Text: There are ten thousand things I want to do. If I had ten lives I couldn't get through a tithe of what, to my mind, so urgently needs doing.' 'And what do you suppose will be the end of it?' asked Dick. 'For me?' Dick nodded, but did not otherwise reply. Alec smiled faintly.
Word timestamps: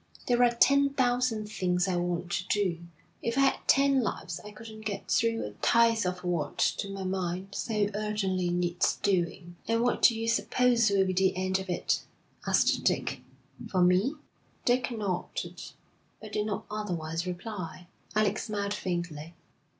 There 0.25 0.43
are 0.43 0.49
ten 0.49 0.89
thousand 0.95 1.45
things 1.47 1.87
I 1.87 1.95
want 1.95 2.31
to 2.31 2.47
do. 2.47 2.79
If 3.21 3.37
I 3.37 3.41
had 3.41 3.59
ten 3.67 4.01
lives 4.01 4.39
I 4.43 4.49
couldn't 4.49 4.81
get 4.83 5.07
through 5.11 5.45
a 5.45 5.51
tithe 5.61 6.07
of 6.07 6.23
what, 6.23 6.57
to 6.79 6.89
my 6.89 7.03
mind, 7.03 7.49
so 7.51 7.87
urgently 7.93 8.49
needs 8.49 8.95
doing.' 9.03 9.57
'And 9.67 9.83
what 9.83 10.01
do 10.01 10.19
you 10.19 10.27
suppose 10.27 10.89
will 10.89 11.05
be 11.05 11.13
the 11.13 11.37
end 11.37 11.59
of 11.59 11.69
it?' 11.69 12.01
asked 12.47 12.83
Dick. 12.83 13.21
'For 13.69 13.83
me?' 13.83 14.15
Dick 14.65 14.89
nodded, 14.89 15.61
but 16.19 16.33
did 16.33 16.47
not 16.47 16.65
otherwise 16.71 17.27
reply. 17.27 17.85
Alec 18.15 18.39
smiled 18.39 18.73
faintly. 18.73 19.35